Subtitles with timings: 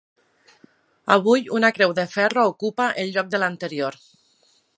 [1.15, 4.01] Avui una creu de ferro ocupa el lloc de l'anterior.